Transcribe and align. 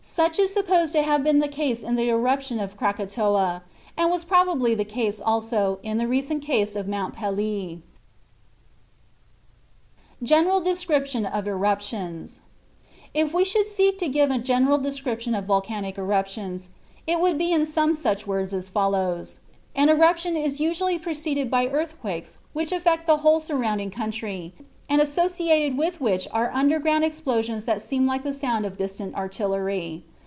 Such 0.00 0.38
is 0.38 0.54
supposed 0.54 0.92
to 0.92 1.02
have 1.02 1.22
been 1.22 1.38
the 1.40 1.48
case 1.48 1.82
in 1.82 1.94
the 1.96 2.08
eruption 2.08 2.58
of 2.60 2.78
Krakatoa, 2.78 3.62
and 3.94 4.10
was 4.10 4.24
probably 4.24 4.74
the 4.74 4.84
case 4.86 5.20
also 5.20 5.78
in 5.82 5.98
the 5.98 6.08
recent 6.08 6.42
case 6.42 6.76
of 6.76 6.88
Mt. 6.88 7.14
Pelee. 7.14 7.82
GENERAL 10.22 10.62
DESCRIPTION 10.62 11.26
OF 11.26 11.46
ERUPTIONS 11.46 12.40
If 13.12 13.34
we 13.34 13.44
should 13.44 13.66
seek 13.66 13.98
to 13.98 14.08
give 14.08 14.30
a 14.30 14.38
general 14.38 14.78
description 14.78 15.34
of 15.34 15.44
volcanic 15.44 15.98
eruptions, 15.98 16.70
it 17.06 17.20
would 17.20 17.36
be 17.36 17.52
in 17.52 17.66
some 17.66 17.92
such 17.92 18.26
words 18.26 18.54
as 18.54 18.70
follows: 18.70 19.40
An 19.76 19.90
eruption 19.90 20.36
is 20.38 20.58
usually 20.58 20.98
preceded 20.98 21.50
by 21.50 21.66
earthquakes 21.66 22.38
which 22.54 22.72
affect 22.72 23.06
the 23.06 23.18
whole 23.18 23.40
surrounding 23.40 23.90
country, 23.90 24.54
and 24.90 25.02
associated 25.02 25.76
with 25.76 26.00
which 26.00 26.26
are 26.32 26.50
underground 26.54 27.04
explosions 27.04 27.66
that 27.66 27.82
seem 27.82 28.06
like 28.06 28.22
the 28.22 28.32
sound 28.32 28.64
of 28.64 28.78
distant 28.78 29.14
artillery. 29.14 30.02